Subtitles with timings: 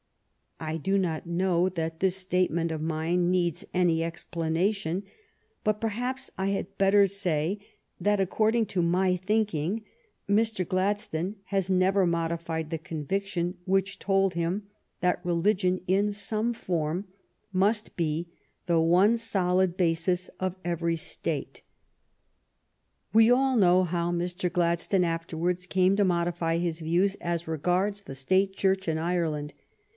[0.71, 5.03] ''I do not know that this statement of mine needs any ex planation,
[5.63, 7.59] but perhaps I had better say
[7.99, 9.83] that, according to my thinking,
[10.29, 10.67] Mr.
[10.67, 14.67] Gladstone has never modified the conviction which told him
[15.01, 17.05] that religion in some form
[17.51, 18.27] must be
[18.67, 21.61] the one solid basis of every State.
[23.13, 24.51] We all know how Mr.
[24.51, 29.53] Gladstone afterwards came to modify his views as regards the State Church in Ireland.